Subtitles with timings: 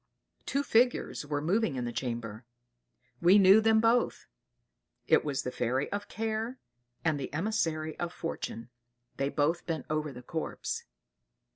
[0.47, 2.43] Two figures were moving in the chamber.
[3.21, 4.25] We knew them both;
[5.07, 6.57] it was the fairy of Care,
[7.05, 8.71] and the emissary of Fortune.
[9.17, 10.85] They both bent over the corpse.